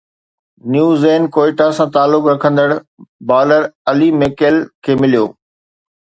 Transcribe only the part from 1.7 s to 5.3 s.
سان تعلق رکندڙ بالر علي ميڪيل کي مليو